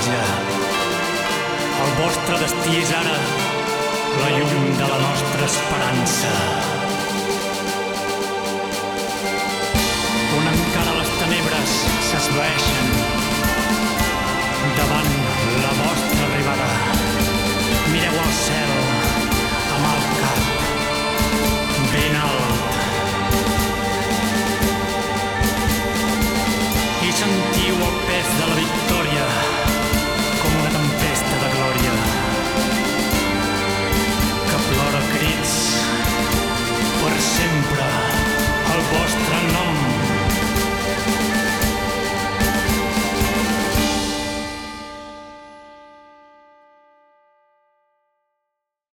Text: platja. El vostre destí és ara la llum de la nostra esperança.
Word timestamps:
platja. 0.00 0.22
El 1.84 1.92
vostre 2.00 2.38
destí 2.40 2.80
és 2.80 2.92
ara 2.96 3.16
la 4.20 4.30
llum 4.36 4.76
de 4.78 4.88
la 4.88 5.00
nostra 5.06 5.44
esperança. 5.46 6.79